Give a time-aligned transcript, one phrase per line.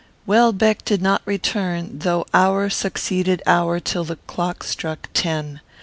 [0.25, 5.61] Welbeck did not return, though hour succeeded hour till the clock struck ten.